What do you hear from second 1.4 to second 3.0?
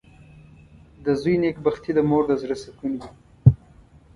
نېکبختي د مور د زړۀ سکون